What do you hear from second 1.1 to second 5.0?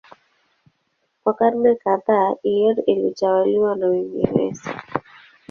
Kwa karne kadhaa Eire ilitawaliwa na Uingereza.